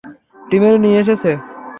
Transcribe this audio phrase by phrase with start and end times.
[0.49, 1.23] টিমের নিয়ে এসেছ।